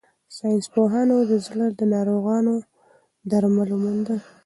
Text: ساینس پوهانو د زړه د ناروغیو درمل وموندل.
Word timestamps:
ساینس 0.37 0.65
پوهانو 0.73 1.15
د 1.31 1.33
زړه 1.45 1.65
د 1.79 1.81
ناروغیو 1.93 2.55
درمل 3.31 3.69
وموندل. 3.71 4.19